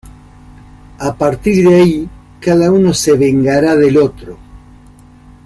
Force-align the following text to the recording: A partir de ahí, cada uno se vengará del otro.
A 0.97 1.15
partir 1.15 1.61
de 1.69 1.75
ahí, 1.75 2.09
cada 2.39 2.71
uno 2.71 2.91
se 2.91 3.15
vengará 3.15 3.75
del 3.75 3.97
otro. 3.97 4.39